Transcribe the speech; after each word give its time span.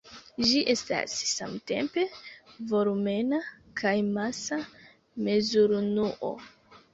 Ĝi 0.51 0.59
estas 0.73 1.17
samtempe 1.31 2.05
volumena 2.71 3.41
kaj 3.83 3.93
masa 4.17 4.59
mezurunuo. 5.29 6.33